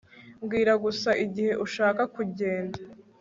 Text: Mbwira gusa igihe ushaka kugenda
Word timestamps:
Mbwira 0.43 0.73
gusa 0.83 1.09
igihe 1.25 1.53
ushaka 1.65 2.01
kugenda 2.15 2.79